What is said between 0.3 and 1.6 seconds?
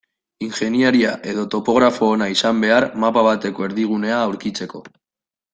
Ingeniaria edo